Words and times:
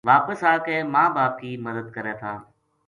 واپس 0.09 0.39
آ 0.51 0.53
کے 0.65 0.75
ماں 0.93 1.09
باپ 1.15 1.33
کی 1.41 1.51
مدد 1.65 1.87
کرے 1.95 2.13
تھا 2.21 2.33